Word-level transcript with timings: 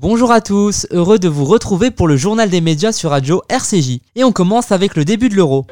Bonjour 0.00 0.30
à 0.30 0.40
tous, 0.40 0.86
heureux 0.92 1.18
de 1.18 1.26
vous 1.26 1.44
retrouver 1.44 1.90
pour 1.90 2.06
le 2.06 2.16
journal 2.16 2.48
des 2.48 2.60
médias 2.60 2.92
sur 2.92 3.10
Radio 3.10 3.42
RCJ. 3.48 3.98
Et 4.14 4.22
on 4.22 4.30
commence 4.30 4.70
avec 4.70 4.94
le 4.94 5.04
début 5.04 5.28
de 5.28 5.34
l'euro. 5.34 5.66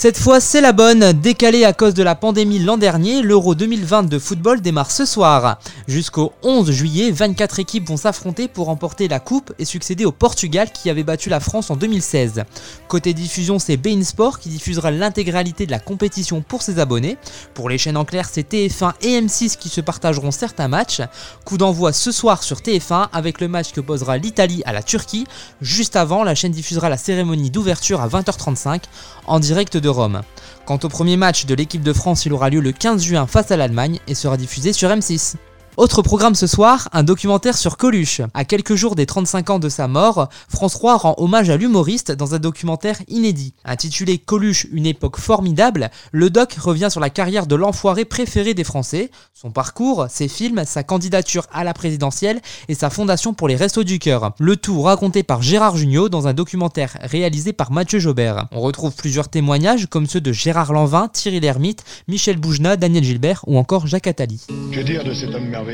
Cette 0.00 0.16
fois, 0.16 0.38
c'est 0.38 0.60
la 0.60 0.72
bonne. 0.72 1.12
Décalé 1.12 1.64
à 1.64 1.72
cause 1.72 1.92
de 1.92 2.04
la 2.04 2.14
pandémie 2.14 2.60
l'an 2.60 2.76
dernier, 2.76 3.20
l'Euro 3.20 3.56
2020 3.56 4.04
de 4.04 4.20
football 4.20 4.60
démarre 4.60 4.92
ce 4.92 5.04
soir. 5.04 5.58
Jusqu'au 5.88 6.32
11 6.44 6.70
juillet, 6.70 7.10
24 7.10 7.58
équipes 7.58 7.88
vont 7.88 7.96
s'affronter 7.96 8.46
pour 8.46 8.66
remporter 8.66 9.08
la 9.08 9.18
coupe 9.18 9.52
et 9.58 9.64
succéder 9.64 10.04
au 10.04 10.12
Portugal 10.12 10.70
qui 10.70 10.88
avait 10.88 11.02
battu 11.02 11.30
la 11.30 11.40
France 11.40 11.72
en 11.72 11.74
2016. 11.76 12.44
Côté 12.86 13.12
diffusion, 13.12 13.58
c'est 13.58 13.76
Bein 13.76 14.04
Sport 14.04 14.38
qui 14.38 14.50
diffusera 14.50 14.92
l'intégralité 14.92 15.66
de 15.66 15.72
la 15.72 15.80
compétition 15.80 16.42
pour 16.42 16.62
ses 16.62 16.78
abonnés. 16.78 17.16
Pour 17.54 17.68
les 17.68 17.76
chaînes 17.76 17.96
en 17.96 18.04
clair, 18.04 18.28
c'est 18.30 18.48
TF1 18.48 18.92
et 19.00 19.20
M6 19.20 19.56
qui 19.56 19.68
se 19.68 19.80
partageront 19.80 20.30
certains 20.30 20.68
matchs. 20.68 21.00
Coup 21.44 21.58
d'envoi 21.58 21.92
ce 21.92 22.12
soir 22.12 22.44
sur 22.44 22.58
TF1 22.58 23.08
avec 23.12 23.40
le 23.40 23.48
match 23.48 23.72
que 23.72 23.80
posera 23.80 24.16
l'Italie 24.16 24.62
à 24.64 24.72
la 24.72 24.84
Turquie. 24.84 25.26
Juste 25.60 25.96
avant, 25.96 26.22
la 26.22 26.36
chaîne 26.36 26.52
diffusera 26.52 26.88
la 26.88 26.98
cérémonie 26.98 27.50
d'ouverture 27.50 28.00
à 28.00 28.06
20h35 28.06 28.82
en 29.26 29.40
direct 29.40 29.76
de 29.76 29.87
Rome. 29.88 30.22
Quant 30.66 30.78
au 30.82 30.88
premier 30.88 31.16
match 31.16 31.46
de 31.46 31.54
l'équipe 31.54 31.82
de 31.82 31.92
France, 31.92 32.26
il 32.26 32.32
aura 32.32 32.50
lieu 32.50 32.60
le 32.60 32.72
15 32.72 33.02
juin 33.02 33.26
face 33.26 33.50
à 33.50 33.56
l'Allemagne 33.56 34.00
et 34.06 34.14
sera 34.14 34.36
diffusé 34.36 34.72
sur 34.72 34.88
M6. 34.88 35.34
Autre 35.78 36.02
programme 36.02 36.34
ce 36.34 36.48
soir, 36.48 36.88
un 36.92 37.04
documentaire 37.04 37.56
sur 37.56 37.76
Coluche. 37.76 38.20
À 38.34 38.44
quelques 38.44 38.74
jours 38.74 38.96
des 38.96 39.06
35 39.06 39.50
ans 39.50 39.58
de 39.60 39.68
sa 39.68 39.86
mort, 39.86 40.28
France 40.48 40.72
3 40.72 40.96
rend 40.96 41.14
hommage 41.18 41.50
à 41.50 41.56
l'humoriste 41.56 42.10
dans 42.10 42.34
un 42.34 42.40
documentaire 42.40 42.96
inédit. 43.06 43.54
Intitulé 43.64 44.18
Coluche, 44.18 44.66
une 44.72 44.86
époque 44.86 45.20
formidable, 45.20 45.90
le 46.10 46.30
doc 46.30 46.54
revient 46.54 46.88
sur 46.90 46.98
la 46.98 47.10
carrière 47.10 47.46
de 47.46 47.54
l'enfoiré 47.54 48.04
préféré 48.04 48.54
des 48.54 48.64
Français, 48.64 49.12
son 49.34 49.52
parcours, 49.52 50.06
ses 50.10 50.26
films, 50.26 50.64
sa 50.66 50.82
candidature 50.82 51.46
à 51.52 51.62
la 51.62 51.74
présidentielle 51.74 52.40
et 52.66 52.74
sa 52.74 52.90
fondation 52.90 53.32
pour 53.32 53.46
les 53.46 53.54
Restos 53.54 53.84
du 53.84 54.00
Cœur. 54.00 54.32
Le 54.40 54.56
tout 54.56 54.82
raconté 54.82 55.22
par 55.22 55.42
Gérard 55.42 55.76
Jugnot 55.76 56.08
dans 56.08 56.26
un 56.26 56.34
documentaire 56.34 56.98
réalisé 57.02 57.52
par 57.52 57.70
Mathieu 57.70 58.00
Jaubert. 58.00 58.48
On 58.50 58.62
retrouve 58.62 58.96
plusieurs 58.96 59.28
témoignages 59.28 59.86
comme 59.86 60.08
ceux 60.08 60.20
de 60.20 60.32
Gérard 60.32 60.72
Lanvin, 60.72 61.06
Thierry 61.06 61.38
Lhermitte, 61.38 61.84
Michel 62.08 62.36
Boujna, 62.36 62.76
Daniel 62.76 63.04
Gilbert 63.04 63.44
ou 63.46 63.58
encore 63.58 63.86
Jacques 63.86 64.08
Attali. 64.08 64.44
Que 64.72 64.80
dire 64.80 65.04
de 65.04 65.14
cet 65.14 65.32
homme 65.32 65.46
merveilleux? 65.46 65.67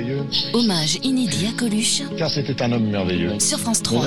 Hommage 0.52 0.98
inédit 1.04 1.46
à 1.46 1.56
Coluche. 1.56 2.02
Car 2.18 2.28
c'était 2.28 2.60
un 2.62 2.72
homme 2.72 2.86
merveilleux. 2.90 3.38
Sur 3.38 3.60
France 3.60 3.80
3. 3.82 4.06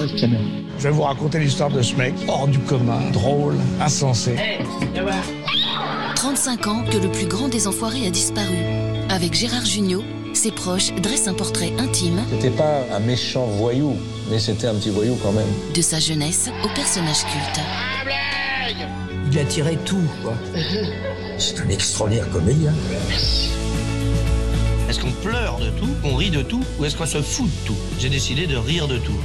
Je 0.77 0.83
vais 0.83 0.89
vous 0.89 1.03
raconter 1.03 1.39
l'histoire 1.39 1.69
de 1.69 1.81
ce 1.81 1.95
mec, 1.95 2.13
hors 2.27 2.47
du 2.47 2.59
commun, 2.59 2.99
drôle, 3.13 3.55
insensé. 3.79 4.35
35 6.15 6.67
ans 6.67 6.83
que 6.91 6.97
le 6.97 7.09
plus 7.09 7.27
grand 7.27 7.47
des 7.47 7.67
enfoirés 7.67 8.05
a 8.05 8.09
disparu. 8.09 8.57
Avec 9.09 9.33
Gérard 9.33 9.65
Jugnot, 9.65 10.03
ses 10.33 10.51
proches 10.51 10.93
dressent 10.95 11.29
un 11.29 11.33
portrait 11.33 11.71
intime. 11.79 12.21
C'était 12.31 12.55
pas 12.55 12.81
un 12.93 12.99
méchant 12.99 13.45
voyou, 13.45 13.95
mais 14.29 14.39
c'était 14.39 14.67
un 14.67 14.75
petit 14.75 14.89
voyou 14.89 15.17
quand 15.23 15.31
même. 15.31 15.47
De 15.73 15.81
sa 15.81 15.99
jeunesse 15.99 16.49
au 16.65 16.67
personnage 16.75 17.21
culte. 17.21 17.61
Il 19.31 19.39
a 19.39 19.45
tiré 19.45 19.77
tout, 19.85 20.03
quoi. 20.21 20.33
C'est 21.37 21.59
un 21.59 21.69
extraordinaire 21.69 22.27
comédien. 22.31 22.73
Qu'on 22.73 23.76
pleure 25.27 25.59
de 25.59 25.69
tout, 25.71 25.89
qu'on 26.01 26.15
rit 26.15 26.29
de 26.29 26.41
tout, 26.41 26.63
ou 26.79 26.85
est-ce 26.85 26.95
qu'on 26.95 27.05
se 27.05 27.21
fout 27.21 27.47
de 27.47 27.67
tout? 27.67 27.75
J'ai 27.99 28.07
décidé 28.07 28.47
de 28.47 28.55
rire 28.55 28.87
de 28.87 28.97
tout. 28.97 29.19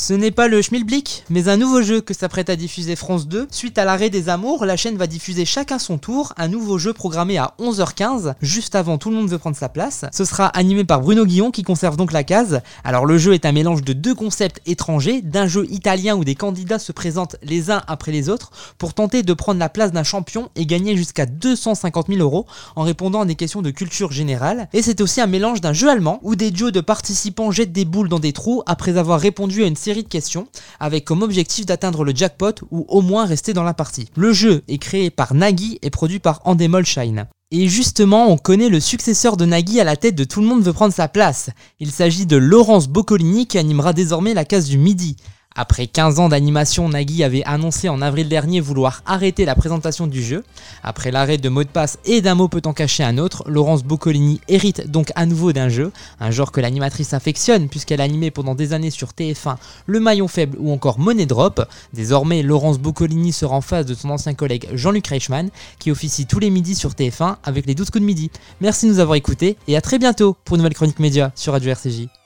Ce 0.00 0.14
n'est 0.14 0.30
pas 0.30 0.46
le 0.46 0.62
Schmilblick, 0.62 1.24
mais 1.28 1.48
un 1.48 1.56
nouveau 1.56 1.82
jeu 1.82 2.00
que 2.00 2.14
s'apprête 2.14 2.50
à 2.50 2.54
diffuser 2.54 2.94
France 2.94 3.26
2. 3.26 3.48
Suite 3.50 3.78
à 3.78 3.84
l'arrêt 3.84 4.10
des 4.10 4.28
amours, 4.28 4.64
la 4.64 4.76
chaîne 4.76 4.96
va 4.96 5.08
diffuser 5.08 5.44
chacun 5.44 5.80
son 5.80 5.98
tour 5.98 6.32
un 6.36 6.46
nouveau 6.46 6.78
jeu 6.78 6.92
programmé 6.92 7.36
à 7.36 7.54
11h15, 7.58 8.34
juste 8.40 8.76
avant 8.76 8.96
Tout 8.96 9.10
le 9.10 9.16
monde 9.16 9.28
veut 9.28 9.38
prendre 9.38 9.56
sa 9.56 9.68
place. 9.68 10.04
Ce 10.12 10.24
sera 10.24 10.46
animé 10.46 10.84
par 10.84 11.00
Bruno 11.00 11.26
Guillon 11.26 11.50
qui 11.50 11.64
conserve 11.64 11.96
donc 11.96 12.12
la 12.12 12.22
case. 12.22 12.60
Alors 12.84 13.06
le 13.06 13.18
jeu 13.18 13.34
est 13.34 13.44
un 13.44 13.50
mélange 13.50 13.82
de 13.82 13.92
deux 13.92 14.14
concepts 14.14 14.60
étrangers, 14.66 15.20
d'un 15.20 15.48
jeu 15.48 15.66
italien 15.68 16.14
où 16.14 16.22
des 16.22 16.36
candidats 16.36 16.78
se 16.78 16.92
présentent 16.92 17.34
les 17.42 17.72
uns 17.72 17.82
après 17.88 18.12
les 18.12 18.28
autres 18.28 18.52
pour 18.78 18.94
tenter 18.94 19.24
de 19.24 19.32
prendre 19.32 19.58
la 19.58 19.68
place 19.68 19.90
d'un 19.90 20.04
champion 20.04 20.48
et 20.54 20.64
gagner 20.64 20.96
jusqu'à 20.96 21.26
250 21.26 22.06
000 22.06 22.20
euros 22.20 22.46
en 22.76 22.82
répondant 22.82 23.22
à 23.22 23.26
des 23.26 23.34
questions 23.34 23.62
de 23.62 23.70
culture 23.72 24.12
générale. 24.12 24.68
Et 24.72 24.80
c'est 24.80 25.00
aussi 25.00 25.20
un 25.20 25.26
mélange 25.26 25.60
d'un 25.60 25.72
jeu 25.72 25.90
allemand 25.90 26.20
où 26.22 26.36
des 26.36 26.52
duos 26.52 26.70
de 26.70 26.80
participants 26.80 27.50
jettent 27.50 27.72
des 27.72 27.84
boules 27.84 28.08
dans 28.08 28.20
des 28.20 28.32
trous 28.32 28.62
après 28.66 28.96
avoir 28.96 29.18
répondu 29.18 29.64
à 29.64 29.66
une 29.66 29.74
de 29.94 30.08
questions 30.08 30.48
avec 30.80 31.04
comme 31.04 31.22
objectif 31.22 31.66
d'atteindre 31.66 32.04
le 32.04 32.14
jackpot 32.14 32.54
ou 32.70 32.84
au 32.88 33.00
moins 33.00 33.26
rester 33.26 33.52
dans 33.52 33.62
la 33.62 33.74
partie. 33.74 34.08
Le 34.16 34.32
jeu 34.32 34.62
est 34.68 34.78
créé 34.78 35.10
par 35.10 35.34
Nagui 35.34 35.78
et 35.82 35.90
produit 35.90 36.18
par 36.18 36.40
Endemol 36.44 36.84
Shine. 36.84 37.26
Et 37.50 37.66
justement, 37.68 38.30
on 38.30 38.36
connaît 38.36 38.68
le 38.68 38.78
successeur 38.78 39.38
de 39.38 39.46
Nagui 39.46 39.80
à 39.80 39.84
la 39.84 39.96
tête 39.96 40.14
de 40.14 40.24
Tout 40.24 40.42
le 40.42 40.46
monde 40.46 40.62
veut 40.62 40.74
prendre 40.74 40.92
sa 40.92 41.08
place. 41.08 41.48
Il 41.80 41.90
s'agit 41.90 42.26
de 42.26 42.36
Laurence 42.36 42.88
Boccolini 42.88 43.46
qui 43.46 43.56
animera 43.56 43.94
désormais 43.94 44.34
la 44.34 44.44
case 44.44 44.66
du 44.66 44.76
midi. 44.76 45.16
Après 45.60 45.88
15 45.88 46.20
ans 46.20 46.28
d'animation, 46.28 46.88
Nagui 46.88 47.24
avait 47.24 47.42
annoncé 47.42 47.88
en 47.88 48.00
avril 48.00 48.28
dernier 48.28 48.60
vouloir 48.60 49.02
arrêter 49.06 49.44
la 49.44 49.56
présentation 49.56 50.06
du 50.06 50.22
jeu. 50.22 50.44
Après 50.84 51.10
l'arrêt 51.10 51.36
de 51.36 51.48
mot 51.48 51.64
de 51.64 51.68
passe 51.68 51.98
et 52.04 52.20
d'un 52.20 52.36
mot 52.36 52.46
peut 52.46 52.62
en 52.64 52.72
cacher 52.72 53.02
un 53.02 53.18
autre, 53.18 53.42
Laurence 53.48 53.82
Boccolini 53.82 54.40
hérite 54.46 54.88
donc 54.88 55.10
à 55.16 55.26
nouveau 55.26 55.52
d'un 55.52 55.68
jeu, 55.68 55.90
un 56.20 56.30
genre 56.30 56.52
que 56.52 56.60
l'animatrice 56.60 57.12
affectionne 57.12 57.68
puisqu'elle 57.68 58.00
a 58.00 58.04
animé 58.04 58.30
pendant 58.30 58.54
des 58.54 58.72
années 58.72 58.92
sur 58.92 59.08
TF1 59.08 59.56
Le 59.86 59.98
Maillon 59.98 60.28
Faible 60.28 60.56
ou 60.60 60.70
encore 60.70 61.00
Money 61.00 61.26
Drop. 61.26 61.60
Désormais, 61.92 62.44
Laurence 62.44 62.78
Boccolini 62.78 63.32
sera 63.32 63.56
en 63.56 63.60
face 63.60 63.84
de 63.84 63.94
son 63.94 64.10
ancien 64.10 64.34
collègue 64.34 64.68
Jean-Luc 64.74 65.08
Reichmann 65.08 65.50
qui 65.80 65.90
officie 65.90 66.26
tous 66.26 66.38
les 66.38 66.50
midis 66.50 66.76
sur 66.76 66.92
TF1 66.92 67.34
avec 67.42 67.66
les 67.66 67.74
12 67.74 67.90
coups 67.90 68.02
de 68.02 68.06
midi. 68.06 68.30
Merci 68.60 68.86
de 68.86 68.92
nous 68.92 69.00
avoir 69.00 69.16
écoutés 69.16 69.56
et 69.66 69.76
à 69.76 69.80
très 69.80 69.98
bientôt 69.98 70.36
pour 70.44 70.54
une 70.54 70.62
nouvelle 70.62 70.74
chronique 70.74 71.00
média 71.00 71.32
sur 71.34 71.52
Radio 71.52 71.72
RCJ. 71.72 72.17